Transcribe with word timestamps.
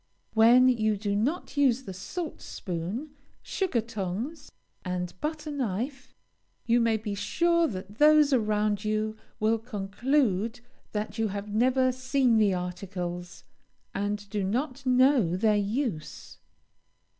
When 0.33 0.67
you 0.67 0.97
do 0.97 1.15
not 1.15 1.55
use 1.57 1.83
the 1.83 1.93
salt 1.93 2.41
spoon, 2.41 3.11
sugar 3.43 3.81
tongs, 3.81 4.51
and 4.83 5.13
butter 5.21 5.51
knife, 5.51 6.15
you 6.65 6.79
may 6.79 6.97
be 6.97 7.13
sure 7.13 7.67
that 7.67 7.99
those 7.99 8.33
around 8.33 8.83
you 8.83 9.15
will 9.39 9.59
conclude 9.59 10.59
that 10.91 11.19
you 11.19 11.27
have 11.27 11.53
never 11.53 11.91
seen 11.91 12.37
the 12.37 12.51
articles, 12.51 13.43
and 13.93 14.27
do 14.31 14.43
not 14.43 14.87
know 14.87 15.35
their 15.37 15.55
use. 15.57 16.39